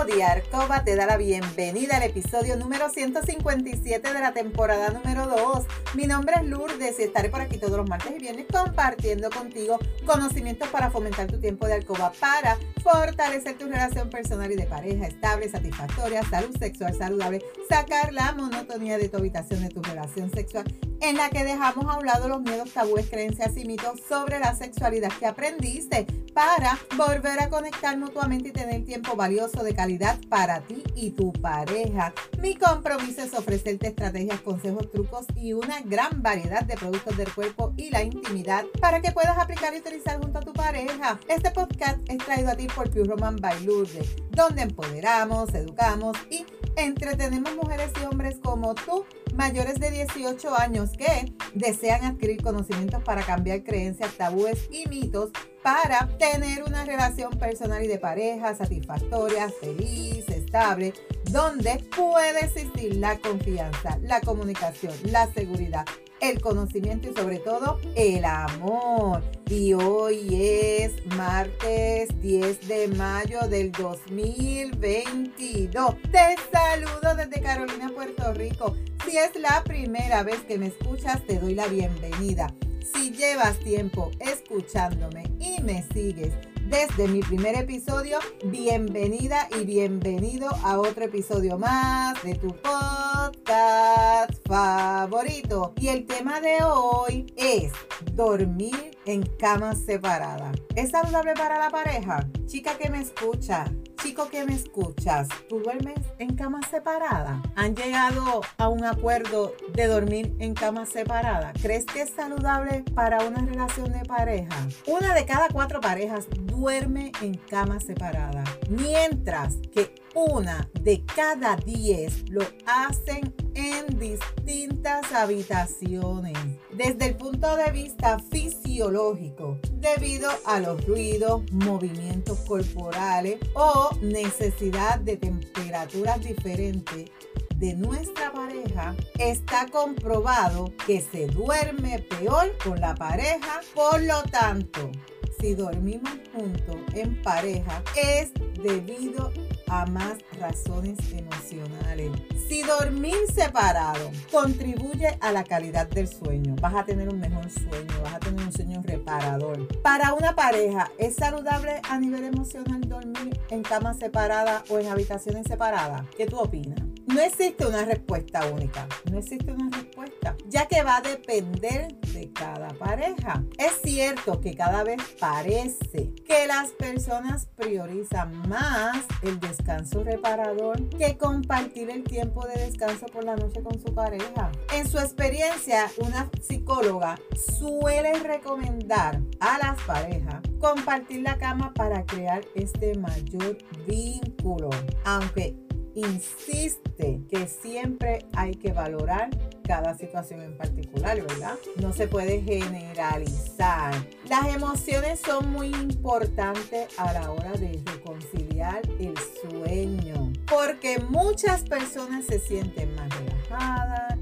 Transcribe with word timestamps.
Arcoba 0.00 0.82
te 0.82 0.96
da 0.96 1.04
la 1.04 1.18
bienvenida 1.18 1.98
al 1.98 2.04
episodio 2.04 2.56
número 2.56 2.88
157 2.88 4.14
de 4.14 4.18
la 4.18 4.32
temporada 4.32 4.88
número 4.88 5.26
2. 5.26 5.66
Mi 5.92 6.06
nombre 6.06 6.36
es 6.40 6.46
Lourdes 6.46 6.98
y 6.98 7.02
estaré 7.02 7.28
por 7.28 7.42
aquí 7.42 7.58
todos 7.58 7.76
los 7.76 7.86
martes 7.86 8.10
y 8.16 8.18
viernes 8.18 8.46
compartiendo 8.50 9.28
contigo 9.28 9.78
conocimientos 10.06 10.68
para 10.68 10.90
fomentar 10.90 11.26
tu 11.26 11.38
tiempo 11.38 11.66
de 11.66 11.74
alcoba, 11.74 12.12
para 12.18 12.56
fortalecer 12.82 13.58
tu 13.58 13.66
relación 13.66 14.08
personal 14.08 14.50
y 14.50 14.56
de 14.56 14.64
pareja 14.64 15.06
estable, 15.06 15.50
satisfactoria, 15.50 16.22
salud 16.30 16.56
sexual 16.58 16.94
saludable, 16.96 17.44
sacar 17.68 18.14
la 18.14 18.32
monotonía 18.32 18.96
de 18.96 19.10
tu 19.10 19.18
habitación 19.18 19.60
de 19.60 19.68
tu 19.68 19.82
relación 19.82 20.30
sexual 20.30 20.64
en 21.02 21.16
la 21.16 21.28
que 21.30 21.44
dejamos 21.44 21.86
a 21.86 21.98
un 21.98 22.06
lado 22.06 22.28
los 22.28 22.40
miedos, 22.40 22.72
tabúes, 22.72 23.08
creencias 23.08 23.56
y 23.56 23.64
mitos 23.64 24.00
sobre 24.08 24.38
la 24.38 24.54
sexualidad 24.54 25.10
que 25.18 25.26
aprendiste 25.26 26.06
para 26.34 26.78
volver 26.96 27.40
a 27.40 27.48
conectar 27.48 27.96
mutuamente 27.98 28.50
y 28.50 28.52
tener 28.52 28.84
tiempo 28.84 29.16
valioso 29.16 29.62
de 29.62 29.74
calidad 29.74 29.89
para 30.28 30.60
ti 30.60 30.82
y 30.94 31.10
tu 31.10 31.32
pareja. 31.32 32.12
Mi 32.40 32.54
compromiso 32.54 33.22
es 33.22 33.34
ofrecerte 33.34 33.88
estrategias, 33.88 34.40
consejos, 34.40 34.90
trucos 34.90 35.26
y 35.34 35.52
una 35.52 35.80
gran 35.80 36.22
variedad 36.22 36.62
de 36.62 36.76
productos 36.76 37.16
del 37.16 37.32
cuerpo 37.32 37.72
y 37.76 37.90
la 37.90 38.02
intimidad 38.02 38.64
para 38.80 39.00
que 39.00 39.10
puedas 39.10 39.36
aplicar 39.36 39.74
y 39.74 39.78
utilizar 39.78 40.20
junto 40.20 40.38
a 40.38 40.42
tu 40.42 40.52
pareja. 40.52 41.18
Este 41.28 41.50
podcast 41.50 41.98
es 42.08 42.18
traído 42.18 42.50
a 42.50 42.56
ti 42.56 42.68
por 42.68 42.90
Pure 42.90 43.04
Roman 43.04 43.36
by 43.36 43.64
Lourdes, 43.64 44.14
donde 44.30 44.62
empoderamos, 44.62 45.52
educamos 45.54 46.16
y 46.30 46.44
entretenemos 46.76 47.54
mujeres 47.56 47.90
y 48.00 48.04
hombres 48.04 48.36
como 48.42 48.74
tú 48.74 49.04
mayores 49.40 49.80
de 49.80 49.90
18 49.90 50.54
años 50.54 50.90
que 50.90 51.32
desean 51.54 52.04
adquirir 52.04 52.42
conocimientos 52.42 53.02
para 53.02 53.22
cambiar 53.22 53.64
creencias, 53.64 54.12
tabúes 54.18 54.68
y 54.70 54.86
mitos 54.86 55.30
para 55.62 56.10
tener 56.18 56.62
una 56.62 56.84
relación 56.84 57.30
personal 57.38 57.82
y 57.82 57.86
de 57.86 57.98
pareja 57.98 58.54
satisfactoria, 58.54 59.48
feliz, 59.48 60.28
estable, 60.28 60.92
donde 61.30 61.82
puede 61.96 62.40
existir 62.40 62.96
la 62.96 63.18
confianza, 63.18 63.98
la 64.02 64.20
comunicación, 64.20 64.92
la 65.04 65.32
seguridad, 65.32 65.86
el 66.20 66.38
conocimiento 66.42 67.10
y 67.10 67.14
sobre 67.14 67.38
todo 67.38 67.80
el 67.94 68.26
amor. 68.26 69.22
Y 69.48 69.72
hoy 69.72 70.34
es 70.34 70.92
martes 71.16 72.10
10 72.20 72.68
de 72.68 72.88
mayo 72.88 73.48
del 73.48 73.72
2022. 73.72 75.94
Te 76.12 76.36
saludo 76.52 77.14
desde 77.16 77.40
Carolina, 77.40 77.90
Puerto 77.94 78.34
Rico. 78.34 78.76
Si 79.10 79.16
es 79.16 79.34
la 79.40 79.64
primera 79.64 80.22
vez 80.22 80.38
que 80.42 80.56
me 80.56 80.68
escuchas, 80.68 81.26
te 81.26 81.40
doy 81.40 81.56
la 81.56 81.66
bienvenida. 81.66 82.54
Si 82.94 83.10
llevas 83.10 83.58
tiempo 83.58 84.12
escuchándome 84.20 85.24
y 85.40 85.60
me 85.62 85.82
sigues 85.92 86.32
desde 86.68 87.08
mi 87.08 87.18
primer 87.18 87.56
episodio, 87.56 88.20
bienvenida 88.44 89.48
y 89.60 89.64
bienvenido 89.64 90.48
a 90.62 90.78
otro 90.78 91.06
episodio 91.06 91.58
más 91.58 92.22
de 92.22 92.36
tu 92.36 92.54
podcast 92.54 94.46
favorito. 94.46 95.74
Y 95.80 95.88
el 95.88 96.06
tema 96.06 96.40
de 96.40 96.62
hoy 96.62 97.34
es 97.36 97.72
dormir 98.12 98.96
en 99.06 99.24
camas 99.40 99.80
separadas. 99.84 100.56
¿Es 100.76 100.90
saludable 100.90 101.34
para 101.34 101.58
la 101.58 101.70
pareja? 101.70 102.28
Chica 102.46 102.78
que 102.78 102.88
me 102.88 103.00
escucha, 103.00 103.64
chico 104.02 104.30
que 104.30 104.44
me 104.44 104.54
escuchas, 104.54 105.28
¿tú 105.48 105.60
duermes 105.60 105.98
en 106.18 106.34
camas 106.34 106.66
separadas? 106.70 107.40
¿Han 107.54 107.76
llegado 107.76 108.40
a 108.56 108.68
un 108.68 108.84
acuerdo 108.84 109.54
de 109.74 109.86
dormir 109.86 110.34
en 110.38 110.54
camas 110.54 110.88
separadas? 110.88 111.52
¿Crees 111.60 111.84
que 111.84 112.02
es 112.02 112.10
saludable 112.10 112.82
para 112.94 113.22
una 113.24 113.44
relación 113.44 113.92
de 113.92 114.04
pareja? 114.04 114.56
Una 114.86 115.14
de 115.14 115.26
cada 115.26 115.48
cuatro 115.48 115.80
parejas 115.80 116.26
duerme 116.44 117.12
en 117.20 117.34
camas 117.34 117.84
separadas, 117.84 118.48
mientras 118.70 119.56
que 119.72 119.94
una 120.14 120.68
de 120.80 121.04
cada 121.04 121.56
diez 121.56 122.28
lo 122.30 122.42
hacen 122.66 123.34
en 123.54 123.98
distintas 123.98 125.12
habitaciones. 125.12 126.49
Desde 126.82 127.08
el 127.08 127.16
punto 127.16 127.56
de 127.56 127.70
vista 127.72 128.18
fisiológico, 128.30 129.58
debido 129.70 130.30
a 130.46 130.60
los 130.60 130.82
ruidos, 130.86 131.42
movimientos 131.52 132.38
corporales 132.48 133.38
o 133.52 133.90
necesidad 134.00 134.98
de 134.98 135.18
temperaturas 135.18 136.22
diferentes 136.24 137.10
de 137.56 137.74
nuestra 137.74 138.32
pareja, 138.32 138.96
está 139.18 139.66
comprobado 139.66 140.72
que 140.86 141.02
se 141.02 141.26
duerme 141.26 141.98
peor 141.98 142.56
con 142.64 142.80
la 142.80 142.94
pareja. 142.94 143.60
Por 143.74 144.00
lo 144.02 144.22
tanto, 144.22 144.90
si 145.40 145.54
dormimos 145.54 146.12
juntos 146.34 146.76
en 146.94 147.20
pareja, 147.22 147.82
es 147.96 148.32
debido 148.62 149.32
a 149.68 149.86
más 149.86 150.18
razones 150.38 150.98
emocionales. 151.12 152.10
Si 152.48 152.62
dormir 152.62 153.14
separado 153.32 154.10
contribuye 154.30 155.16
a 155.20 155.32
la 155.32 155.44
calidad 155.44 155.88
del 155.88 156.08
sueño, 156.08 156.56
vas 156.60 156.74
a 156.74 156.84
tener 156.84 157.08
un 157.08 157.20
mejor 157.20 157.48
sueño, 157.50 158.02
vas 158.02 158.14
a 158.14 158.20
tener 158.20 158.44
un 158.44 158.52
sueño 158.52 158.82
reparador. 158.84 159.68
Para 159.82 160.14
una 160.14 160.34
pareja, 160.34 160.90
¿es 160.98 161.14
saludable 161.14 161.80
a 161.88 161.98
nivel 161.98 162.24
emocional 162.24 162.80
dormir 162.88 163.38
en 163.50 163.62
camas 163.62 163.98
separadas 163.98 164.68
o 164.68 164.78
en 164.78 164.88
habitaciones 164.88 165.46
separadas? 165.46 166.02
¿Qué 166.16 166.26
tú 166.26 166.38
opinas? 166.38 166.89
No 167.14 167.20
existe 167.20 167.66
una 167.66 167.84
respuesta 167.84 168.46
única, 168.46 168.86
no 169.10 169.18
existe 169.18 169.52
una 169.52 169.68
respuesta, 169.76 170.36
ya 170.46 170.68
que 170.68 170.84
va 170.84 170.98
a 170.98 171.00
depender 171.00 171.88
de 172.12 172.32
cada 172.32 172.68
pareja. 172.68 173.42
Es 173.58 173.80
cierto 173.82 174.40
que 174.40 174.54
cada 174.54 174.84
vez 174.84 175.02
parece 175.18 176.12
que 176.24 176.46
las 176.46 176.68
personas 176.70 177.46
priorizan 177.56 178.48
más 178.48 179.04
el 179.22 179.40
descanso 179.40 180.04
reparador 180.04 180.88
que 180.90 181.18
compartir 181.18 181.90
el 181.90 182.04
tiempo 182.04 182.46
de 182.46 182.66
descanso 182.66 183.06
por 183.06 183.24
la 183.24 183.34
noche 183.34 183.60
con 183.60 183.80
su 183.80 183.92
pareja. 183.92 184.52
En 184.72 184.88
su 184.88 184.98
experiencia, 184.98 185.90
una 185.98 186.30
psicóloga 186.40 187.16
suele 187.58 188.20
recomendar 188.20 189.20
a 189.40 189.58
las 189.58 189.82
parejas 189.82 190.42
compartir 190.60 191.22
la 191.22 191.38
cama 191.38 191.72
para 191.74 192.04
crear 192.04 192.42
este 192.54 192.96
mayor 192.98 193.58
vínculo, 193.86 194.70
aunque 195.04 195.56
insiste 195.94 197.20
que 197.30 197.46
siempre 197.46 198.26
hay 198.34 198.54
que 198.54 198.72
valorar 198.72 199.30
cada 199.66 199.96
situación 199.96 200.40
en 200.42 200.56
particular, 200.56 201.20
¿verdad? 201.22 201.56
No 201.76 201.92
se 201.92 202.08
puede 202.08 202.42
generalizar. 202.42 203.94
Las 204.28 204.48
emociones 204.54 205.20
son 205.20 205.52
muy 205.52 205.68
importantes 205.68 206.88
a 206.98 207.12
la 207.12 207.30
hora 207.30 207.52
de 207.52 207.80
reconciliar 207.86 208.82
el 208.98 209.14
sueño, 209.40 210.32
porque 210.48 210.98
muchas 211.08 211.62
personas 211.62 212.24
se 212.26 212.40
sienten 212.40 212.94
más 212.96 213.08
relajadas 213.18 214.19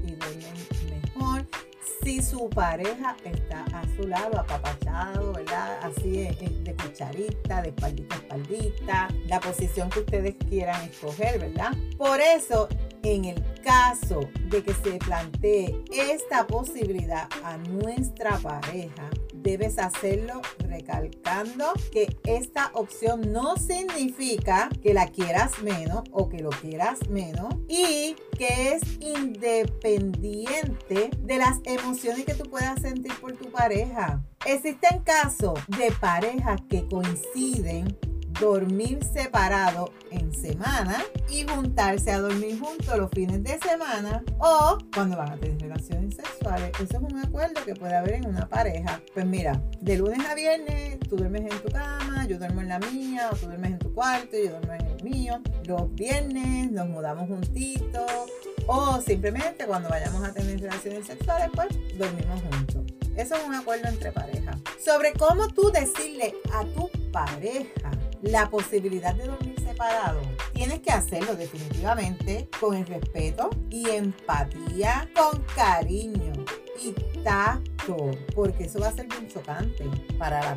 si 2.03 2.21
su 2.21 2.49
pareja 2.49 3.15
está 3.23 3.65
a 3.73 3.83
su 3.95 4.07
lado, 4.07 4.39
apapachado, 4.39 5.33
¿verdad? 5.33 5.79
Así 5.83 6.11
de, 6.11 6.61
de 6.63 6.75
cucharita, 6.75 7.61
de 7.61 7.69
espaldita 7.69 8.15
a 8.15 8.19
espaldita, 8.19 9.07
la 9.27 9.39
posición 9.39 9.89
que 9.89 9.99
ustedes 9.99 10.35
quieran 10.49 10.81
escoger, 10.89 11.39
¿verdad? 11.39 11.73
Por 11.97 12.19
eso 12.21 12.67
en 13.03 13.25
el 13.25 13.43
caso 13.61 14.21
de 14.45 14.63
que 14.63 14.73
se 14.73 14.97
plantee 14.97 15.83
esta 15.91 16.45
posibilidad 16.47 17.29
a 17.43 17.57
nuestra 17.57 18.37
pareja, 18.37 19.09
debes 19.41 19.79
hacerlo 19.79 20.41
recalcando 20.59 21.73
que 21.91 22.15
esta 22.25 22.71
opción 22.73 23.31
no 23.31 23.55
significa 23.57 24.69
que 24.81 24.93
la 24.93 25.07
quieras 25.07 25.61
menos 25.61 26.03
o 26.11 26.29
que 26.29 26.39
lo 26.39 26.49
quieras 26.49 27.09
menos 27.09 27.53
y 27.67 28.15
que 28.37 28.73
es 28.73 28.81
independiente 28.99 31.09
de 31.19 31.37
las 31.37 31.59
emociones 31.65 32.25
que 32.25 32.33
tú 32.33 32.49
puedas 32.49 32.81
sentir 32.81 33.13
por 33.19 33.33
tu 33.33 33.51
pareja. 33.51 34.23
Existen 34.45 35.03
casos 35.03 35.59
de 35.67 35.91
parejas 35.99 36.61
que 36.69 36.87
coinciden 36.87 37.97
dormir 38.39 38.99
separado 39.03 39.91
en 40.11 40.33
semana 40.33 41.03
y 41.29 41.45
juntarse 41.45 42.11
a 42.11 42.19
dormir 42.19 42.59
juntos 42.59 42.97
los 42.97 43.09
fines 43.11 43.43
de 43.43 43.59
semana 43.59 44.23
o 44.39 44.77
cuando 44.93 45.17
van 45.17 45.33
a 45.33 45.37
tener 45.37 45.61
relaciones 45.61 46.15
sexuales. 46.15 46.71
Eso 46.79 46.97
es 46.97 47.13
un 47.13 47.19
acuerdo 47.19 47.63
que 47.65 47.75
puede 47.75 47.95
haber 47.95 48.13
en 48.13 48.27
una 48.27 48.47
pareja. 48.47 49.01
Pues 49.13 49.25
mira, 49.25 49.61
de 49.81 49.97
lunes 49.97 50.25
a 50.25 50.35
viernes 50.35 50.99
tú 51.09 51.17
duermes 51.17 51.51
en 51.51 51.59
tu 51.61 51.69
cama, 51.69 52.25
yo 52.27 52.37
duermo 52.37 52.61
en 52.61 52.69
la 52.69 52.79
mía, 52.79 53.29
o 53.31 53.35
tú 53.35 53.47
duermes 53.47 53.71
en 53.71 53.79
tu 53.79 53.93
cuarto, 53.93 54.37
yo 54.37 54.51
duermo 54.51 54.73
en 54.73 54.85
el 54.85 55.03
mío. 55.03 55.41
Los 55.65 55.93
viernes 55.95 56.71
nos 56.71 56.87
mudamos 56.87 57.27
juntitos 57.27 58.31
o 58.67 59.01
simplemente 59.01 59.65
cuando 59.65 59.89
vayamos 59.89 60.23
a 60.23 60.33
tener 60.33 60.59
relaciones 60.59 61.07
sexuales, 61.07 61.49
pues 61.53 61.69
dormimos 61.97 62.41
juntos. 62.41 62.83
Eso 63.15 63.35
es 63.35 63.43
un 63.45 63.53
acuerdo 63.53 63.89
entre 63.89 64.11
parejas. 64.11 64.57
Sobre 64.83 65.11
cómo 65.13 65.47
tú 65.49 65.71
decirle 65.71 66.33
a 66.53 66.63
tu 66.63 66.89
pareja 67.11 67.91
la 68.21 68.49
posibilidad 68.49 69.15
de 69.15 69.25
dormir 69.25 69.55
separado, 69.61 70.21
tienes 70.53 70.79
que 70.79 70.91
hacerlo 70.91 71.35
definitivamente 71.35 72.49
con 72.59 72.75
el 72.75 72.85
respeto 72.85 73.49
y 73.69 73.89
empatía, 73.89 75.09
con 75.15 75.41
cariño 75.55 76.33
y 76.83 76.93
tacto, 77.23 78.11
porque 78.35 78.65
eso 78.65 78.79
va 78.79 78.87
a 78.87 78.93
ser 78.93 79.07
bien 79.07 79.27
chocante 79.27 79.85
para 80.17 80.55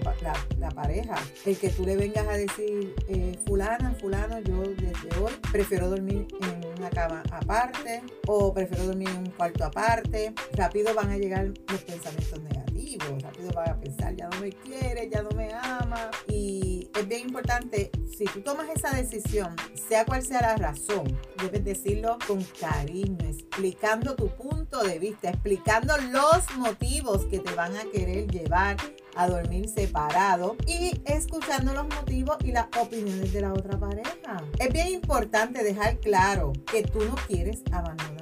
la, 0.58 0.70
pareja. 0.70 1.14
El 1.44 1.58
que 1.58 1.68
tú 1.70 1.84
le 1.84 1.96
vengas 1.96 2.26
a 2.28 2.32
decir, 2.32 2.94
eh, 3.08 3.38
fulana, 3.46 3.94
fulano, 4.00 4.38
yo 4.40 4.62
desde 4.62 5.20
hoy 5.20 5.32
prefiero 5.50 5.90
dormir 5.90 6.26
en 6.40 6.78
una 6.78 6.90
cama 6.90 7.22
aparte 7.30 8.02
o 8.26 8.52
prefiero 8.52 8.86
dormir 8.86 9.08
en 9.08 9.18
un 9.18 9.30
cuarto 9.30 9.64
aparte, 9.64 10.34
rápido 10.54 10.94
van 10.94 11.10
a 11.10 11.16
llegar 11.16 11.46
los 11.46 11.82
pensamientos 11.82 12.40
negativos, 12.40 12.61
rápido 12.98 13.50
van 13.54 13.70
a 13.70 13.80
pensar, 13.80 14.14
ya 14.16 14.28
no 14.28 14.40
me 14.40 14.50
quiere, 14.50 15.08
ya 15.10 15.22
no 15.22 15.30
me 15.30 15.52
ama 15.52 16.10
y 16.28 16.90
es 16.94 17.08
bien 17.08 17.28
importante, 17.28 17.90
si 18.16 18.24
tú 18.24 18.40
tomas 18.42 18.68
esa 18.74 18.94
decisión, 18.94 19.54
sea 19.88 20.04
cual 20.04 20.22
sea 20.22 20.40
la 20.42 20.56
razón, 20.56 21.18
debes 21.40 21.64
decirlo 21.64 22.18
con 22.26 22.42
cariño, 22.60 23.26
explicando 23.26 24.14
tu 24.14 24.28
punto 24.28 24.82
de 24.82 24.98
vista, 24.98 25.30
explicando 25.30 25.94
los 26.10 26.56
motivos 26.56 27.26
que 27.26 27.38
te 27.38 27.54
van 27.54 27.76
a 27.76 27.84
querer 27.84 28.30
llevar 28.30 28.76
a 29.16 29.28
dormir 29.28 29.68
separado 29.68 30.56
y 30.66 31.00
escuchando 31.04 31.72
los 31.72 31.86
motivos 31.88 32.36
y 32.44 32.52
las 32.52 32.66
opiniones 32.78 33.32
de 33.32 33.40
la 33.40 33.52
otra 33.52 33.78
pareja. 33.78 34.42
Es 34.58 34.72
bien 34.72 34.88
importante 34.88 35.62
dejar 35.62 35.98
claro 36.00 36.52
que 36.70 36.82
tú 36.82 37.00
no 37.04 37.14
quieres 37.26 37.62
abandonarla, 37.70 38.21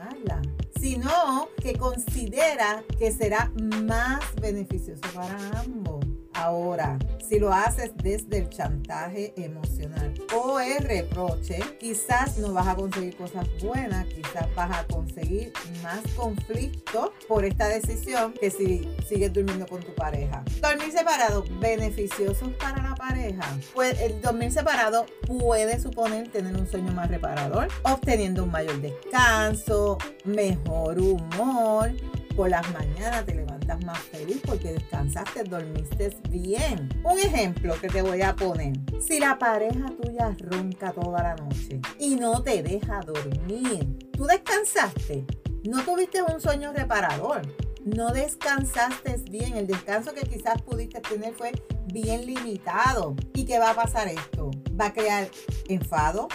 sino 0.80 1.48
que 1.60 1.74
considera 1.74 2.82
que 2.98 3.12
será 3.12 3.52
más 3.84 4.20
beneficioso 4.40 5.02
para 5.14 5.36
ambos. 5.60 5.99
Ahora, 6.40 6.98
si 7.28 7.38
lo 7.38 7.52
haces 7.52 7.92
desde 8.02 8.38
el 8.38 8.48
chantaje 8.48 9.34
emocional 9.36 10.14
o 10.34 10.58
el 10.58 10.78
reproche, 10.78 11.60
quizás 11.78 12.38
no 12.38 12.54
vas 12.54 12.66
a 12.66 12.76
conseguir 12.76 13.14
cosas 13.14 13.46
buenas, 13.62 14.06
quizás 14.06 14.46
vas 14.54 14.78
a 14.78 14.86
conseguir 14.86 15.52
más 15.82 16.00
conflicto 16.16 17.12
por 17.28 17.44
esta 17.44 17.68
decisión 17.68 18.32
que 18.32 18.50
si 18.50 18.88
sigues 19.06 19.34
durmiendo 19.34 19.66
con 19.66 19.82
tu 19.82 19.94
pareja. 19.94 20.42
Dormir 20.62 20.90
separado, 20.92 21.44
beneficioso 21.60 22.50
para 22.58 22.82
la 22.82 22.94
pareja. 22.94 23.44
Pues 23.74 24.00
el 24.00 24.22
dormir 24.22 24.50
separado 24.50 25.04
puede 25.26 25.78
suponer 25.78 26.28
tener 26.28 26.56
un 26.56 26.66
sueño 26.66 26.90
más 26.92 27.10
reparador, 27.10 27.68
obteniendo 27.82 28.44
un 28.44 28.50
mayor 28.50 28.80
descanso, 28.80 29.98
mejor 30.24 30.98
humor. 30.98 31.90
Por 32.34 32.48
las 32.48 32.66
mañanas 32.72 33.26
te 33.26 33.34
levantas 33.34 33.49
más 33.78 33.98
feliz 33.98 34.40
porque 34.44 34.72
descansaste, 34.72 35.44
dormiste 35.44 36.16
bien. 36.28 36.88
Un 37.04 37.18
ejemplo 37.18 37.74
que 37.80 37.88
te 37.88 38.02
voy 38.02 38.22
a 38.22 38.34
poner. 38.34 38.72
Si 39.00 39.18
la 39.18 39.38
pareja 39.38 39.86
tuya 40.00 40.34
ronca 40.38 40.92
toda 40.92 41.22
la 41.22 41.36
noche 41.36 41.80
y 41.98 42.16
no 42.16 42.42
te 42.42 42.62
deja 42.62 43.00
dormir, 43.00 43.98
tú 44.12 44.26
descansaste, 44.26 45.24
no 45.64 45.82
tuviste 45.84 46.22
un 46.22 46.40
sueño 46.40 46.72
reparador, 46.72 47.42
no 47.84 48.12
descansaste 48.12 49.16
bien, 49.30 49.56
el 49.56 49.66
descanso 49.66 50.12
que 50.12 50.26
quizás 50.26 50.60
pudiste 50.62 51.00
tener 51.00 51.34
fue 51.34 51.52
bien 51.92 52.26
limitado. 52.26 53.16
¿Y 53.34 53.44
qué 53.44 53.58
va 53.58 53.70
a 53.70 53.74
pasar 53.74 54.08
esto? 54.08 54.50
Va 54.78 54.86
a 54.86 54.92
crear 54.92 55.28
enfado, 55.68 56.28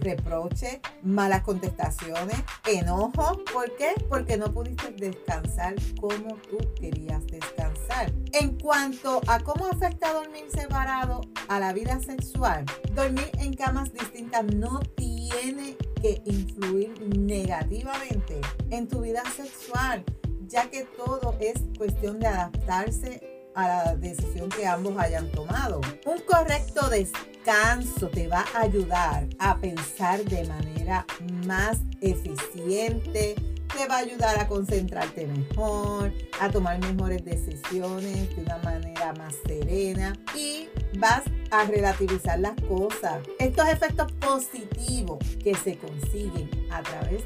reproche, 0.00 0.80
malas 1.02 1.42
contestaciones, 1.42 2.36
enojo. 2.66 3.42
¿Por 3.52 3.74
qué? 3.76 3.94
Porque 4.08 4.36
no 4.36 4.52
pudiste 4.52 4.92
descansar 4.92 5.74
como 6.00 6.36
tú 6.50 6.58
querías 6.74 7.26
descansar. 7.26 8.12
En 8.32 8.58
cuanto 8.58 9.20
a 9.26 9.40
cómo 9.40 9.66
afecta 9.66 10.12
dormir 10.12 10.44
separado 10.52 11.20
a 11.48 11.60
la 11.60 11.72
vida 11.72 12.00
sexual, 12.00 12.64
dormir 12.94 13.30
en 13.38 13.54
camas 13.54 13.92
distintas 13.92 14.44
no 14.44 14.80
tiene 14.96 15.76
que 16.00 16.20
influir 16.24 17.00
negativamente 17.16 18.40
en 18.70 18.88
tu 18.88 19.00
vida 19.02 19.22
sexual, 19.36 20.04
ya 20.46 20.68
que 20.68 20.84
todo 20.84 21.36
es 21.40 21.60
cuestión 21.78 22.18
de 22.18 22.26
adaptarse 22.26 23.32
a 23.54 23.68
la 23.68 23.96
decisión 23.96 24.48
que 24.48 24.66
ambos 24.66 24.96
hayan 24.98 25.30
tomado. 25.30 25.80
Un 26.06 26.20
correcto 26.20 26.88
descanso 27.44 28.08
te 28.08 28.28
va 28.28 28.44
a 28.54 28.62
ayudar 28.62 29.26
a 29.38 29.58
pensar 29.58 30.24
de 30.24 30.46
manera 30.46 31.04
más 31.46 31.78
eficiente, 32.00 33.34
te 33.34 33.88
va 33.88 33.96
a 33.96 33.98
ayudar 33.98 34.38
a 34.38 34.46
concentrarte 34.46 35.26
mejor, 35.26 36.12
a 36.40 36.50
tomar 36.50 36.78
mejores 36.78 37.24
decisiones 37.24 38.34
de 38.36 38.42
una 38.42 38.58
manera 38.58 39.12
más 39.14 39.34
serena 39.46 40.12
y 40.36 40.68
vas 40.98 41.22
a 41.50 41.64
relativizar 41.64 42.38
las 42.38 42.54
cosas. 42.68 43.22
Estos 43.38 43.68
efectos 43.68 44.12
positivos 44.12 45.18
que 45.42 45.54
se 45.54 45.76
consiguen 45.78 46.48
a 46.72 46.82
través 46.82 47.24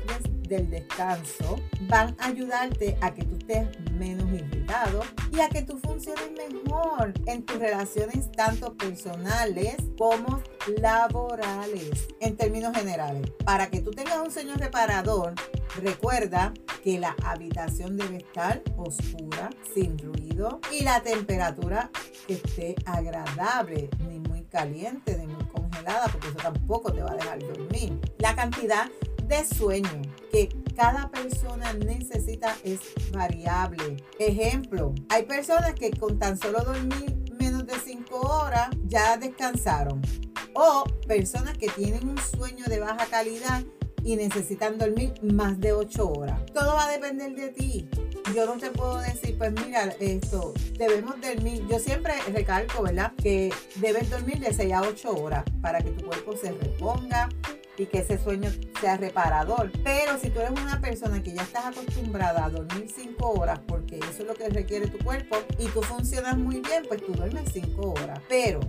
del 0.49 0.71
descanso 0.71 1.61
van 1.83 2.17
a 2.19 2.27
ayudarte 2.27 2.97
a 3.01 3.13
que 3.15 3.25
tú 3.25 3.37
estés 3.37 3.69
menos 3.93 4.31
irritado 4.33 5.03
y 5.33 5.41
a 5.41 5.49
que 5.49 5.63
tú 5.63 5.79
funciones 5.79 6.31
mejor 6.33 7.13
en 7.27 7.45
tus 7.45 7.59
relaciones 7.59 8.31
tanto 8.33 8.77
personales 8.77 9.77
como 9.99 10.43
laborales. 10.81 12.09
En 12.21 12.37
términos 12.37 12.77
generales, 12.77 13.31
para 13.45 13.69
que 13.69 13.81
tú 13.81 13.91
tengas 13.91 14.19
un 14.19 14.31
sueño 14.31 14.55
reparador, 14.57 15.35
recuerda 15.83 16.53
que 16.83 16.99
la 16.99 17.17
habitación 17.25 17.97
debe 17.97 18.19
estar 18.19 18.63
oscura, 18.77 19.51
sin 19.75 19.99
ruido 19.99 20.61
y 20.71 20.85
la 20.85 21.03
temperatura 21.03 21.91
que 22.27 22.35
esté 22.35 22.77
agradable, 22.85 23.91
ni 24.09 24.21
muy 24.21 24.45
caliente 24.45 25.17
ni 25.19 25.27
muy 25.27 25.45
congelada, 25.47 26.07
porque 26.09 26.29
eso 26.29 26.37
tampoco 26.37 26.93
te 26.93 27.03
va 27.03 27.13
a 27.13 27.17
dejar 27.17 27.39
dormir. 27.41 27.99
La 28.19 28.35
cantidad 28.35 28.89
de 29.29 29.45
sueño 29.45 30.03
que 30.31 30.49
cada 30.75 31.11
persona 31.11 31.73
necesita 31.73 32.57
es 32.65 32.81
variable. 33.13 33.97
Ejemplo, 34.19 34.95
hay 35.09 35.25
personas 35.25 35.75
que 35.75 35.91
con 35.91 36.19
tan 36.19 36.39
solo 36.39 36.61
dormir 36.63 37.17
menos 37.39 37.67
de 37.67 37.75
5 37.79 38.19
horas 38.19 38.69
ya 38.87 39.17
descansaron. 39.17 40.01
O 40.55 40.85
personas 41.07 41.57
que 41.59 41.69
tienen 41.69 42.09
un 42.09 42.19
sueño 42.19 42.65
de 42.67 42.81
baja 42.81 43.07
calidad 43.07 43.63
y 44.07 44.15
necesitan 44.15 44.79
dormir 44.79 45.13
más 45.23 45.59
de 45.61 45.73
8 45.73 46.13
horas. 46.13 46.47
Todo 46.55 46.75
va 46.75 46.87
a 46.87 46.93
depender 46.93 47.35
de 47.35 47.49
ti. 47.49 47.89
Yo 48.35 48.47
no 48.47 48.57
te 48.57 48.71
puedo 48.71 48.99
decir, 48.99 49.37
pues 49.37 49.53
mira, 49.53 49.95
esto, 49.99 50.55
debemos 50.79 51.17
dormir. 51.21 51.67
Yo 51.69 51.79
siempre 51.79 52.15
recalco, 52.33 52.83
¿verdad? 52.83 53.13
Que 53.17 53.53
debes 53.77 54.09
dormir 54.09 54.39
de 54.39 54.53
6 54.53 54.73
a 54.73 54.83
8 54.83 55.11
horas 55.11 55.45
para 55.61 55.81
que 55.81 55.91
tu 55.91 56.07
cuerpo 56.07 56.37
se 56.37 56.53
reponga, 56.53 57.29
y 57.79 57.87
que 57.87 57.99
ese 57.99 58.19
sueño 58.19 58.51
sea 58.81 58.97
reparador. 58.97 59.71
Pero 59.85 60.19
si 60.19 60.31
tú 60.31 60.41
eres 60.41 60.53
una 60.53 60.81
persona 60.81 61.23
que 61.23 61.35
ya 61.35 61.43
estás 61.43 61.67
acostumbrada 61.67 62.45
a 62.45 62.51
dormir 62.51 62.89
5 62.95 63.31
horas, 63.31 63.61
porque 63.67 63.99
eso 63.99 64.23
es 64.23 64.27
lo 64.27 64.35
que 64.35 64.49
requiere 64.49 64.89
tu 64.89 64.99
cuerpo, 65.05 65.37
y 65.59 65.67
tú 65.69 65.83
funcionas 65.83 66.37
muy 66.37 66.61
bien, 66.61 66.85
pues 66.89 67.05
tú 67.05 67.13
duermes 67.13 67.51
5 67.53 67.81
horas. 67.93 68.21
Pero 68.29 68.61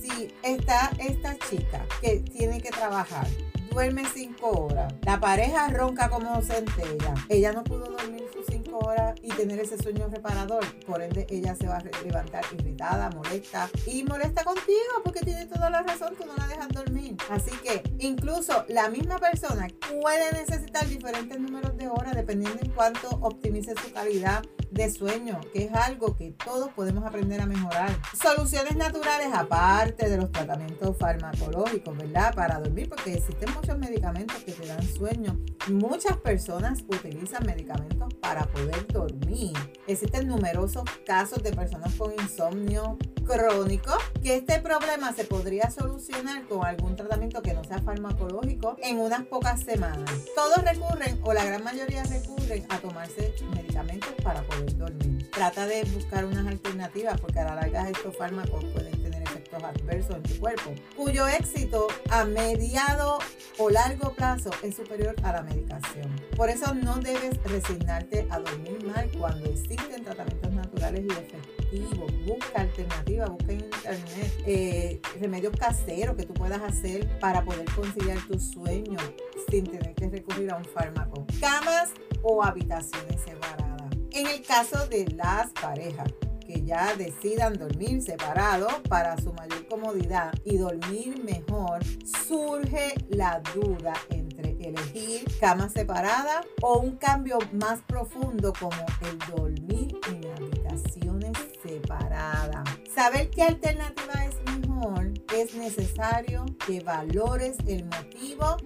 si 0.00 0.34
está 0.42 0.90
esta 0.98 1.36
chica 1.48 1.84
que 2.00 2.20
tiene 2.20 2.60
que 2.60 2.70
trabajar, 2.70 3.26
duerme 3.70 4.04
5 4.12 4.48
horas, 4.48 4.92
la 5.02 5.20
pareja 5.20 5.68
ronca 5.68 6.08
como 6.08 6.42
centella, 6.42 7.14
ella 7.28 7.52
no 7.52 7.62
pudo 7.64 7.84
dormir 7.90 8.24
sus 8.32 8.46
5 8.46 8.57
horas 8.72 9.18
y 9.22 9.28
tener 9.28 9.58
ese 9.60 9.78
sueño 9.78 10.08
reparador, 10.08 10.64
por 10.84 11.02
ende 11.02 11.26
ella 11.30 11.54
se 11.54 11.66
va 11.66 11.78
a 11.78 12.04
levantar 12.04 12.44
irritada, 12.52 13.10
molesta 13.10 13.68
y 13.86 14.02
molesta 14.04 14.44
contigo 14.44 15.02
porque 15.04 15.20
tiene 15.20 15.46
toda 15.46 15.70
la 15.70 15.82
razón, 15.82 16.14
tú 16.16 16.26
no 16.26 16.34
la 16.36 16.46
dejas 16.46 16.68
dormir. 16.68 17.16
Así 17.30 17.50
que 17.62 17.82
incluso 17.98 18.64
la 18.68 18.88
misma 18.88 19.18
persona 19.18 19.68
puede 20.00 20.32
necesitar 20.32 20.86
diferentes 20.88 21.38
números 21.38 21.76
de 21.76 21.88
horas 21.88 22.14
dependiendo 22.14 22.58
en 22.62 22.70
cuánto 22.72 23.08
optimice 23.20 23.74
su 23.82 23.92
calidad 23.92 24.42
de 24.70 24.90
sueño, 24.90 25.40
que 25.52 25.64
es 25.64 25.72
algo 25.72 26.14
que 26.16 26.32
todos 26.32 26.70
podemos 26.72 27.04
aprender 27.04 27.40
a 27.40 27.46
mejorar. 27.46 27.90
Soluciones 28.20 28.76
naturales 28.76 29.28
aparte 29.32 30.08
de 30.08 30.16
los 30.16 30.30
tratamientos 30.30 30.96
farmacológicos, 30.98 31.96
¿verdad? 31.96 32.34
Para 32.34 32.58
dormir, 32.60 32.88
porque 32.88 33.14
existen 33.14 33.52
muchos 33.54 33.78
medicamentos 33.78 34.36
que 34.44 34.52
te 34.52 34.66
dan 34.66 34.82
sueño. 34.82 35.38
Muchas 35.70 36.16
personas 36.18 36.84
utilizan 36.86 37.46
medicamentos 37.46 38.12
para 38.14 38.44
poder 38.46 38.57
dormir. 38.92 39.52
Existen 39.86 40.28
numerosos 40.28 40.84
casos 41.06 41.42
de 41.42 41.52
personas 41.52 41.94
con 41.94 42.12
insomnio 42.12 42.98
crónico 43.26 43.92
que 44.22 44.36
este 44.36 44.58
problema 44.60 45.12
se 45.12 45.24
podría 45.24 45.70
solucionar 45.70 46.46
con 46.46 46.64
algún 46.64 46.96
tratamiento 46.96 47.42
que 47.42 47.52
no 47.52 47.62
sea 47.62 47.80
farmacológico 47.80 48.76
en 48.82 48.98
unas 48.98 49.24
pocas 49.26 49.60
semanas. 49.60 50.10
Todos 50.34 50.62
recurren 50.64 51.20
o 51.22 51.32
la 51.32 51.44
gran 51.44 51.62
mayoría 51.62 52.02
recurren 52.04 52.64
a 52.70 52.78
tomarse 52.78 53.34
medicamentos 53.54 54.12
para 54.22 54.42
poder 54.42 54.76
dormir. 54.76 55.30
Trata 55.30 55.66
de 55.66 55.84
buscar 55.84 56.24
unas 56.24 56.46
alternativas 56.46 57.20
porque 57.20 57.38
a 57.40 57.44
la 57.44 57.54
larga 57.56 57.88
estos 57.90 58.16
fármacos 58.16 58.64
pueden 58.72 59.02
tener 59.02 59.22
efectos 59.22 59.62
adversos 59.62 60.16
en 60.16 60.22
tu 60.22 60.40
cuerpo, 60.40 60.74
cuyo 60.96 61.28
éxito 61.28 61.86
a 62.10 62.24
mediado 62.24 63.18
o 63.58 63.70
largo 63.70 64.12
plazo 64.14 64.50
es 64.62 64.76
superior 64.76 65.14
a 65.22 65.32
la 65.32 65.42
medicación. 65.42 66.14
Por 66.36 66.48
eso 66.48 66.74
no 66.74 66.96
debes 66.96 67.42
resignarte 67.44 68.26
a 68.30 68.38
dormir 68.38 68.84
mal 68.84 69.10
cuando 69.18 69.46
existen 69.50 70.04
tratamientos 70.04 70.52
naturales 70.52 71.04
y 71.04 71.12
efectivos. 71.12 72.12
Busca 72.24 72.60
alternativas, 72.60 73.30
busca 73.30 73.52
en 73.52 73.60
internet 73.60 74.32
eh, 74.46 75.00
remedios 75.20 75.52
caseros 75.56 76.16
que 76.16 76.24
tú 76.24 76.34
puedas 76.34 76.62
hacer 76.62 77.06
para 77.18 77.44
poder 77.44 77.64
conciliar 77.74 78.18
tus 78.26 78.50
sueños 78.50 79.02
sin 79.50 79.66
tener 79.66 79.94
que 79.94 80.08
recurrir 80.08 80.50
a 80.52 80.56
un 80.56 80.64
fármaco. 80.64 81.26
Camas 81.40 81.90
o 82.22 82.42
habitaciones 82.42 83.20
separadas 83.20 83.92
En 84.12 84.26
el 84.26 84.42
caso 84.42 84.86
de 84.88 85.06
las 85.16 85.50
parejas 85.50 86.08
que 86.48 86.64
ya 86.64 86.94
decidan 86.96 87.58
dormir 87.58 88.00
separados 88.00 88.72
para 88.88 89.20
su 89.20 89.34
mayor 89.34 89.68
comodidad 89.68 90.32
y 90.44 90.56
dormir 90.56 91.22
mejor, 91.22 91.84
surge 92.26 92.94
la 93.10 93.42
duda 93.54 93.92
entre 94.08 94.52
elegir 94.58 95.26
cama 95.38 95.68
separada 95.68 96.40
o 96.62 96.78
un 96.78 96.96
cambio 96.96 97.38
más 97.52 97.80
profundo 97.82 98.54
como 98.58 98.76
el 99.02 99.18
dormir 99.36 99.94
en 100.08 100.24
habitaciones 100.36 101.36
separadas. 101.62 102.66
Saber 102.94 103.28
qué 103.28 103.42
alternativa 103.42 104.24
es 104.24 104.58
mejor 104.58 105.12
es 105.36 105.54
necesario 105.54 106.46
que 106.66 106.80
valores 106.80 107.58
el 107.66 107.84
motivo 107.84 108.56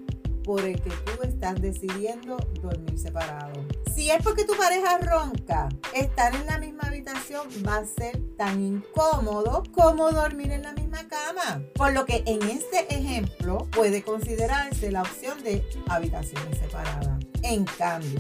por 0.45 0.61
el 0.61 0.81
que 0.81 0.91
tú 0.91 1.23
estás 1.23 1.61
decidiendo 1.61 2.37
dormir 2.61 2.97
separado. 2.99 3.82
Si 3.95 4.11
es 4.11 4.23
porque 4.23 4.45
tu 4.45 4.57
pareja 4.57 4.99
ronca, 4.99 5.69
estar 5.95 6.35
en 6.35 6.47
la 6.47 6.59
misma 6.59 6.85
habitación 6.85 7.47
va 7.67 7.77
a 7.77 7.87
ser 7.87 8.19
tan 8.37 8.61
incómodo 8.61 9.63
como 9.73 10.11
dormir 10.11 10.51
en 10.51 10.63
la 10.63 10.73
misma 10.73 11.07
cama. 11.09 11.63
Por 11.75 11.93
lo 11.93 12.07
que 12.07 12.23
en 12.27 12.43
este 12.43 12.93
ejemplo 12.95 13.69
puede 13.71 14.03
considerarse 14.03 14.91
la 14.91 15.03
opción 15.03 15.43
de 15.45 15.63
habitaciones 15.89 16.59
separadas. 16.59 17.23
En 17.43 17.65
cambio, 17.65 18.19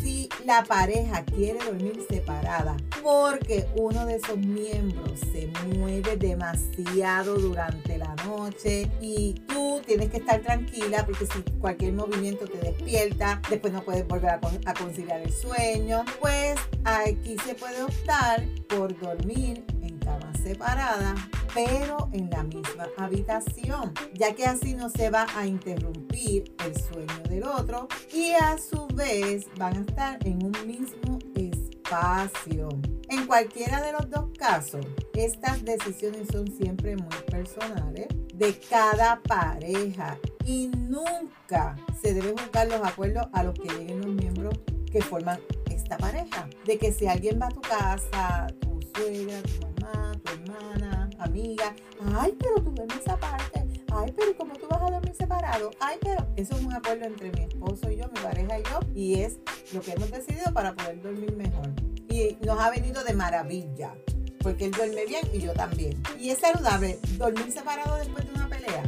si 0.00 0.13
la 0.44 0.62
pareja 0.62 1.24
quiere 1.24 1.58
dormir 1.64 2.04
separada 2.08 2.76
porque 3.02 3.66
uno 3.76 4.04
de 4.06 4.16
esos 4.16 4.36
miembros 4.36 5.18
se 5.32 5.48
mueve 5.76 6.16
demasiado 6.16 7.36
durante 7.36 7.96
la 7.98 8.14
noche 8.26 8.90
y 9.00 9.34
tú 9.48 9.80
tienes 9.86 10.10
que 10.10 10.18
estar 10.18 10.40
tranquila 10.42 11.04
porque 11.06 11.26
si 11.26 11.42
cualquier 11.60 11.94
movimiento 11.94 12.46
te 12.46 12.58
despierta, 12.58 13.40
después 13.48 13.72
no 13.72 13.82
puedes 13.82 14.06
volver 14.06 14.30
a, 14.30 14.74
conciliar 14.74 15.20
el 15.20 15.32
sueño, 15.32 16.04
pues 16.20 16.56
aquí 16.84 17.36
se 17.44 17.54
puede 17.54 17.82
optar 17.82 18.44
por 18.68 18.98
dormir 18.98 19.64
en 19.82 19.98
cama 19.98 20.30
separada 20.42 21.14
pero 21.54 22.08
en 22.12 22.28
la 22.30 22.42
misma 22.42 22.88
habitación, 22.98 23.94
ya 24.12 24.34
que 24.34 24.44
así 24.44 24.74
no 24.74 24.90
se 24.90 25.08
va 25.08 25.26
a 25.36 25.46
interrumpir 25.46 26.52
el 26.64 26.76
sueño 26.76 27.22
del 27.28 27.44
otro 27.44 27.88
y 28.12 28.32
a 28.32 28.58
su 28.58 28.86
vez 28.88 29.46
van 29.56 29.76
a 29.76 29.80
estar 29.80 30.26
en 30.26 30.44
un 30.44 30.66
mismo 30.66 31.18
espacio. 31.36 32.68
En 33.08 33.26
cualquiera 33.26 33.80
de 33.80 33.92
los 33.92 34.10
dos 34.10 34.26
casos, 34.36 34.84
estas 35.14 35.64
decisiones 35.64 36.28
son 36.32 36.48
siempre 36.48 36.96
muy 36.96 37.16
personales 37.30 38.08
de 38.34 38.58
cada 38.68 39.20
pareja 39.22 40.18
y 40.44 40.68
nunca 40.68 41.76
se 42.02 42.14
deben 42.14 42.34
buscar 42.34 42.66
los 42.66 42.82
acuerdos 42.82 43.26
a 43.32 43.44
los 43.44 43.54
que 43.54 43.68
lleguen 43.68 44.00
los 44.00 44.14
miembros 44.14 44.58
que 44.90 45.00
forman 45.00 45.38
esta 45.70 45.96
pareja. 45.98 46.48
De 46.64 46.78
que 46.78 46.92
si 46.92 47.06
alguien 47.06 47.38
va 47.40 47.46
a 47.46 47.50
tu 47.50 47.60
casa, 47.60 48.46
tu 48.60 48.80
suegra, 48.94 49.40
tu 49.42 49.66
mamá, 49.66 50.12
tu 50.22 50.32
hermana, 50.32 50.93
amiga, 51.18 51.74
ay, 52.14 52.36
pero 52.38 52.56
tú 52.56 52.70
duermes 52.70 53.08
aparte, 53.08 53.64
ay, 53.92 54.12
pero 54.16 54.36
¿cómo 54.36 54.54
tú 54.54 54.66
vas 54.68 54.82
a 54.82 54.90
dormir 54.90 55.14
separado? 55.14 55.70
Ay, 55.80 55.98
pero 56.00 56.26
eso 56.36 56.56
es 56.56 56.64
un 56.64 56.72
acuerdo 56.72 57.04
entre 57.04 57.30
mi 57.32 57.42
esposo 57.44 57.90
y 57.90 57.96
yo, 57.96 58.08
mi 58.08 58.20
pareja 58.20 58.58
y 58.58 58.62
yo, 58.62 58.80
y 58.94 59.20
es 59.20 59.38
lo 59.72 59.80
que 59.80 59.92
hemos 59.92 60.10
decidido 60.10 60.52
para 60.52 60.74
poder 60.74 61.00
dormir 61.02 61.34
mejor. 61.36 61.70
Y 62.08 62.36
nos 62.44 62.60
ha 62.60 62.70
venido 62.70 63.02
de 63.04 63.14
maravilla, 63.14 63.94
porque 64.40 64.66
él 64.66 64.70
duerme 64.72 65.06
bien 65.06 65.26
y 65.32 65.40
yo 65.40 65.52
también. 65.52 66.00
Y 66.18 66.30
es 66.30 66.38
saludable 66.38 66.98
dormir 67.16 67.50
separado 67.50 67.96
después 67.96 68.24
de 68.26 68.32
una 68.32 68.48
pelea. 68.48 68.82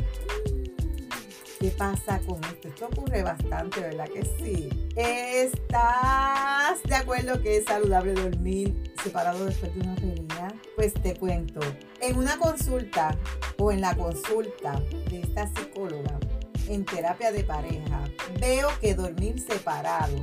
¿Qué 1.58 1.70
pasa 1.70 2.20
con 2.26 2.44
esto? 2.44 2.68
Esto 2.68 2.86
ocurre 2.86 3.22
bastante, 3.22 3.80
¿verdad 3.80 4.08
que 4.08 4.22
sí? 4.38 4.68
¿Estás 4.94 6.82
de 6.82 6.94
acuerdo 6.94 7.40
que 7.40 7.56
es 7.56 7.64
saludable 7.64 8.12
dormir 8.12 8.92
separado 9.02 9.46
después 9.46 9.74
de 9.74 9.80
una 9.80 9.94
pelea? 9.94 10.25
Pues 10.76 10.92
te 10.92 11.14
cuento. 11.14 11.60
En 12.00 12.18
una 12.18 12.36
consulta 12.36 13.16
o 13.58 13.72
en 13.72 13.80
la 13.80 13.96
consulta 13.96 14.78
de 15.10 15.20
esta 15.20 15.46
psicóloga 15.48 16.18
en 16.68 16.84
terapia 16.84 17.32
de 17.32 17.44
pareja, 17.44 18.04
veo 18.38 18.68
que 18.80 18.94
dormir 18.94 19.40
separado 19.40 20.16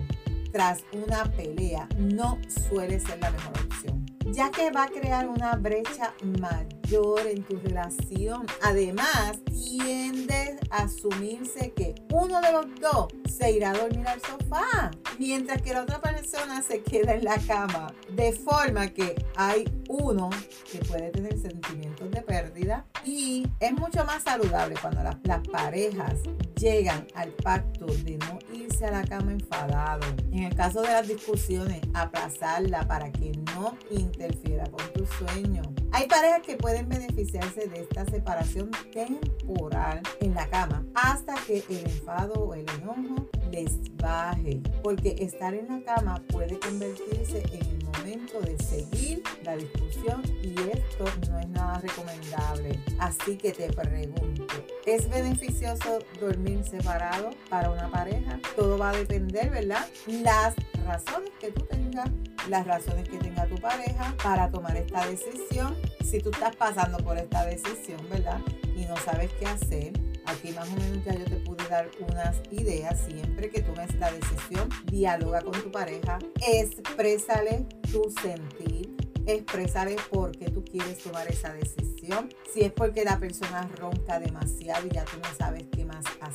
tras 0.52 0.84
una 0.92 1.24
pelea 1.36 1.90
no 1.98 2.40
suele 2.70 3.00
ser 3.00 3.20
la 3.20 3.32
mejor 3.32 3.54
opción, 3.66 4.06
ya 4.32 4.52
que 4.52 4.70
va 4.70 4.84
a 4.84 4.90
crear 4.90 5.28
una 5.28 5.56
brecha 5.56 6.14
mayor 6.40 6.83
en 6.92 7.44
tu 7.44 7.58
relación. 7.58 8.46
Además, 8.62 9.40
tiende 9.46 10.60
a 10.70 10.84
asumirse 10.84 11.72
que 11.72 11.96
uno 12.12 12.40
de 12.40 12.52
los 12.52 12.66
dos 12.80 13.08
se 13.28 13.52
irá 13.52 13.72
a 13.72 13.74
dormir 13.74 14.08
al 14.08 14.22
sofá, 14.22 14.92
mientras 15.18 15.62
que 15.62 15.74
la 15.74 15.84
otra 15.84 16.00
persona 16.00 16.62
se 16.62 16.84
queda 16.84 17.16
en 17.16 17.24
la 17.24 17.40
cama, 17.40 17.92
de 18.12 18.32
forma 18.34 18.90
que 18.90 19.16
hay 19.36 19.66
uno 19.90 20.30
que 20.72 20.80
puede 20.80 21.10
tener 21.10 21.40
sentimientos 21.40 22.12
de 22.12 22.22
pérdida 22.22 22.86
y 23.04 23.48
es 23.60 23.74
mucho 23.74 24.06
más 24.06 24.22
saludable 24.22 24.76
cuando 24.80 25.02
las, 25.02 25.18
las 25.24 25.48
parejas 25.48 26.20
llegan 26.56 27.08
al 27.16 27.30
pacto 27.30 27.88
de 27.88 28.18
no 28.18 28.40
irse 28.54 28.86
a 28.86 28.92
la 28.92 29.04
cama 29.04 29.32
enfadado. 29.32 30.06
En 30.32 30.44
el 30.44 30.56
caso 30.56 30.82
de 30.82 30.90
las 30.90 31.08
discusiones, 31.08 31.82
aplazarla 31.96 32.88
para 32.88 33.12
que 33.12 33.32
no 33.56 33.76
interfiera 33.90 34.66
con 34.66 34.86
tu 34.94 35.06
sueño. 35.06 35.64
Hay 35.96 36.08
parejas 36.08 36.42
que 36.42 36.58
pueden 36.58 36.90
beneficiarse 36.90 37.68
de 37.68 37.82
esta 37.82 38.04
separación 38.06 38.72
temporal 38.92 40.02
en 40.22 40.34
la 40.34 40.50
cama 40.50 40.84
hasta 40.96 41.36
que 41.46 41.64
el 41.70 41.86
enfado 41.86 42.34
o 42.34 42.56
el 42.56 42.66
enojo 42.82 43.30
les 43.52 43.96
baje, 43.98 44.60
porque 44.82 45.16
estar 45.20 45.54
en 45.54 45.68
la 45.68 45.84
cama 45.84 46.16
puede 46.30 46.58
convertirse 46.58 47.44
en 47.52 47.62
el 47.62 47.86
momento 47.86 48.42
de 48.42 48.58
seguir 48.58 49.22
la 49.44 49.56
discusión 49.56 50.24
y 50.42 50.56
esto 50.72 51.06
no 51.30 51.40
es 51.40 51.48
nada 51.50 51.80
recomendable. 51.80 52.80
Así 52.98 53.38
que 53.38 53.52
te 53.52 53.72
pregunto, 53.72 54.48
¿es 54.88 55.08
beneficioso 55.08 56.00
dormir 56.20 56.64
separado 56.66 57.30
para 57.52 57.70
una 57.70 57.92
pareja? 57.92 58.40
Todo 58.56 58.80
va 58.80 58.90
a 58.90 58.94
depender, 58.94 59.52
¿verdad? 59.52 59.86
Las 60.08 60.56
razones 60.86 61.32
que 61.40 61.52
tú 61.52 61.66
tengas, 61.66 62.10
las 62.50 62.66
razones 62.66 63.08
que 63.08 63.18
tenga 63.18 63.46
tu 63.48 63.56
pareja 63.56 64.14
para 64.22 64.50
tomar 64.50 64.76
esta 64.76 65.06
decisión. 65.08 65.76
Si 66.04 66.20
tú 66.20 66.30
estás 66.32 66.56
pasando 66.56 66.98
por 66.98 67.18
esta 67.18 67.46
decisión, 67.46 68.00
¿verdad? 68.10 68.40
Y 68.76 68.86
no 68.86 68.96
sabes 68.98 69.32
qué 69.40 69.46
hacer, 69.46 69.94
aquí 70.26 70.52
más 70.52 70.70
o 70.70 70.76
menos 70.76 71.04
ya 71.06 71.14
yo 71.14 71.26
te 71.26 71.38
pude 71.38 71.68
dar 71.70 71.90
unas 72.00 72.42
ideas. 72.52 73.00
Siempre 73.08 73.50
que 73.50 73.62
tomes 73.62 73.94
la 73.96 74.12
decisión, 74.12 74.70
dialoga 74.86 75.42
con 75.42 75.54
tu 75.54 75.72
pareja, 75.72 76.20
exprésale 76.48 77.66
tu 77.92 78.04
sentir, 78.22 78.96
expresarle 79.26 79.96
por 80.12 80.32
qué 80.32 80.50
tú 80.50 80.64
quieres 80.64 81.00
tomar 81.00 81.28
esa 81.28 81.54
decisión. 81.54 82.30
Si 82.54 82.62
es 82.62 82.72
porque 82.72 83.04
la 83.04 83.20
persona 83.20 83.68
ronca 83.78 84.20
demasiado 84.20 84.88
y 84.88 84.90
ya 84.92 85.06
tú 85.06 85.18
no 85.18 85.30
sabes 85.38 85.64
qué 85.72 85.83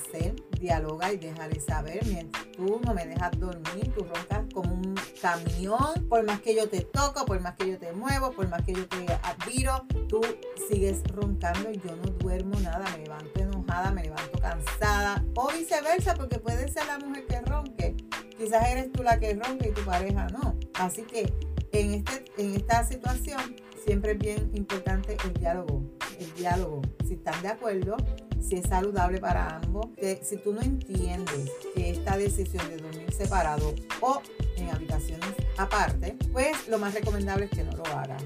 hacer, 0.09 0.35
dialoga 0.61 1.13
y 1.13 1.17
déjale 1.17 1.61
saber. 1.61 2.05
Mientras 2.07 2.51
tú 2.53 2.81
no 2.85 2.95
me 2.95 3.07
dejas 3.07 3.31
dormir, 3.39 3.93
tú 3.95 4.05
roncas 4.05 4.45
como 4.53 4.73
un 4.73 4.95
camión. 5.21 6.07
Por 6.09 6.25
más 6.25 6.41
que 6.41 6.55
yo 6.55 6.69
te 6.69 6.81
toco, 6.81 7.25
por 7.27 7.41
más 7.41 7.55
que 7.57 7.71
yo 7.71 7.79
te 7.79 7.93
muevo, 7.93 8.33
por 8.33 8.49
más 8.49 8.63
que 8.63 8.73
yo 8.73 8.87
te 8.87 9.07
admiro, 9.23 9.85
tú 10.09 10.21
sigues 10.69 11.03
roncando 11.09 11.71
y 11.71 11.81
yo 11.81 11.97
no 11.97 12.11
duermo 12.13 12.59
nada. 12.61 12.85
Me 12.97 13.05
levanto 13.05 13.41
enojada, 13.41 13.91
me 13.91 14.03
levanto 14.05 14.39
cansada 14.39 15.25
o 15.35 15.49
viceversa, 15.53 16.15
porque 16.15 16.39
puede 16.39 16.69
ser 16.69 16.87
la 16.87 16.99
mujer 16.99 17.27
que 17.27 17.41
ronque. 17.41 17.97
Quizás 18.37 18.69
eres 18.69 18.93
tú 18.93 19.03
la 19.03 19.19
que 19.19 19.35
ronca 19.35 19.67
y 19.67 19.73
tu 19.73 19.83
pareja 19.83 20.29
no. 20.29 20.57
Así 20.75 21.03
que 21.03 21.33
en, 21.73 21.95
este, 21.95 22.25
en 22.39 22.55
esta 22.55 22.85
situación 22.85 23.57
siempre 23.85 24.13
es 24.13 24.19
bien 24.19 24.51
importante 24.55 25.17
el 25.25 25.35
diálogo. 25.35 25.83
El 26.19 26.35
diálogo, 26.35 26.83
si 27.07 27.15
están 27.15 27.41
de 27.43 27.49
acuerdo, 27.49 27.97
si 28.41 28.57
es 28.57 28.69
saludable 28.69 29.19
para 29.19 29.57
ambos. 29.57 29.87
si 30.23 30.37
tú 30.37 30.53
no 30.53 30.61
entiendes 30.61 31.51
que 31.75 31.91
esta 31.91 32.17
decisión 32.17 32.69
de 32.69 32.79
dormir 32.79 33.13
separado 33.13 33.75
o 34.01 34.23
en 34.57 34.71
habitaciones 34.71 35.31
aparte, 35.57 36.17
pues 36.33 36.69
lo 36.69 36.79
más 36.79 36.95
recomendable 36.95 37.47
es 37.47 37.51
que 37.51 37.65
no 37.65 37.73
lo 37.73 37.85
hagas. 37.87 38.23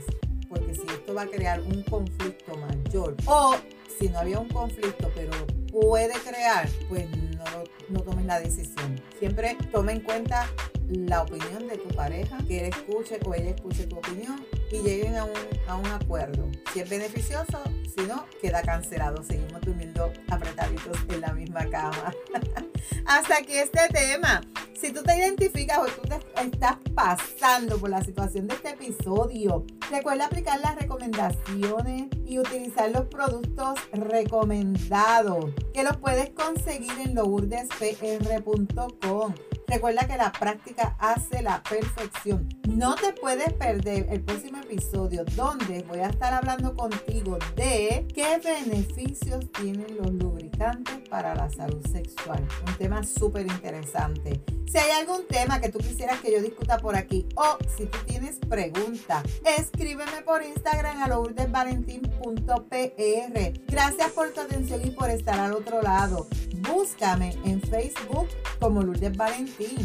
Porque 0.49 0.75
si 0.75 0.83
esto 0.83 1.14
va 1.14 1.23
a 1.23 1.26
crear 1.26 1.61
un 1.61 1.83
conflicto 1.85 2.57
mayor 2.57 3.16
o 3.26 3.57
si 3.99 4.09
no 4.09 4.19
había 4.19 4.38
un 4.38 4.49
conflicto 4.49 5.11
pero 5.14 5.33
puede 5.71 6.12
crear, 6.21 6.69
pues 6.88 7.09
no, 7.11 7.45
no 7.88 8.00
tomes 8.00 8.26
la 8.26 8.38
decisión. 8.40 9.00
Siempre 9.19 9.57
toma 9.71 9.92
en 9.92 10.00
cuenta 10.00 10.47
la 10.88 11.23
opinión 11.23 11.66
de 11.69 11.78
tu 11.78 11.88
pareja, 11.95 12.38
que 12.47 12.61
él 12.61 12.66
escuche 12.66 13.19
o 13.25 13.35
ella 13.35 13.50
escuche 13.50 13.87
tu 13.87 13.97
opinión 13.97 14.45
y 14.73 14.79
lleguen 14.79 15.17
a 15.17 15.25
un, 15.25 15.33
a 15.69 15.76
un 15.76 15.87
acuerdo. 15.87 16.49
Si 16.73 16.81
es 16.81 16.88
beneficioso, 16.88 17.62
si 17.95 18.07
no, 18.07 18.25
queda 18.41 18.62
cancelado. 18.62 19.23
Seguimos 19.23 19.61
durmiendo 19.61 20.11
apretaditos 20.29 20.97
en 21.11 21.21
la 21.21 21.33
misma 21.33 21.67
cama. 21.67 22.12
Hasta 23.07 23.38
aquí 23.38 23.55
este 23.55 23.87
tema. 23.93 24.41
Si 24.75 24.93
tú 24.93 25.02
te 25.05 25.17
identificas 25.17 25.79
o 25.79 25.87
tú 25.87 26.02
te 26.09 26.19
estás 26.41 26.76
pasando 26.95 27.79
por 27.79 27.91
la 27.91 28.02
situación 28.02 28.49
de 28.49 28.55
este 28.55 28.71
episodio, 28.71 29.64
recuerda 29.91 30.26
aplicar 30.26 30.59
las 30.61 30.75
recomendaciones 30.75 32.09
y 32.26 32.41
utilizar 32.41 32.91
los 32.91 33.07
productos 33.07 33.79
recomendados 33.93 35.52
que 35.73 35.85
los 35.85 35.97
puedes 35.99 36.31
conseguir 36.31 36.91
en 37.05 37.14
lourdespr.com. 37.14 39.35
Recuerda 39.73 40.07
que 40.07 40.19
la 40.19 40.31
práctica 40.33 40.95
hace 40.99 41.41
la 41.41 41.62
perfección. 41.62 42.47
No 42.69 42.95
te 42.95 43.14
puedes 43.14 43.55
perder 43.55 44.07
el 44.11 44.21
próximo 44.21 44.59
episodio 44.59 45.25
donde 45.35 45.83
voy 45.88 46.00
a 46.00 46.09
estar 46.09 46.35
hablando 46.35 46.76
contigo 46.76 47.38
de 47.57 48.07
qué 48.14 48.38
beneficios 48.45 49.50
tienen 49.52 49.97
los 49.97 50.12
lubricantes 50.12 50.99
para 51.09 51.35
la 51.35 51.49
salud 51.49 51.81
sexual. 51.91 52.47
Un 52.67 52.75
tema 52.76 53.02
súper 53.02 53.47
interesante. 53.47 54.43
Si 54.71 54.78
hay 54.78 54.90
algún 54.92 55.26
tema 55.26 55.61
que 55.61 55.69
tú 55.69 55.78
quisieras 55.78 56.21
que 56.21 56.33
yo 56.33 56.40
discuta 56.40 56.78
por 56.78 56.97
aquí 56.97 57.26
o 57.35 57.59
si 57.76 57.87
tú 57.87 57.99
tienes 58.07 58.37
preguntas, 58.37 59.23
escríbeme 59.45 60.23
por 60.25 60.42
Instagram 60.42 61.02
a 61.02 61.09
lourdesvalentín.pr. 61.09 63.61
Gracias 63.66 64.12
por 64.12 64.31
tu 64.31 64.40
atención 64.40 64.81
y 64.87 64.90
por 64.90 65.11
estar 65.11 65.38
al 65.38 65.52
otro 65.52 65.83
lado. 65.83 66.26
Búscame 66.69 67.37
en 67.45 67.61
Facebook 67.61 68.28
como 68.59 68.83
Lourdes 68.83 69.16
Valentín. 69.16 69.76